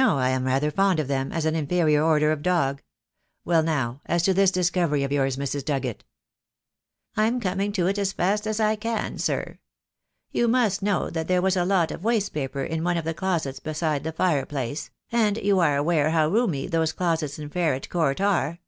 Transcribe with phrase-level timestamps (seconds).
[0.00, 2.84] "No, I am rather fond of them, as an inferior order of dog.
[3.44, 5.64] Well, now, as to this discovery of yours, Mrs.
[5.64, 6.04] Dugget?"
[7.16, 9.58] "I'm coming to it as fast as I can, sir.
[10.30, 13.12] You must know that there was a lot of waste paper in one of the
[13.12, 18.20] closets beside the fireplace, and you are aware how roomy those closets in Ferret Court
[18.20, 18.60] are.